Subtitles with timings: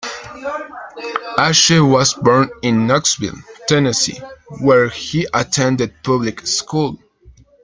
[1.37, 4.17] Ashe was born in Knoxville, Tennessee,
[4.59, 6.97] where he attended public school.